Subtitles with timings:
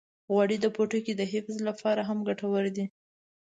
[0.31, 2.85] غوړې د پوټکي د حفظ لپاره هم ګټورې دي.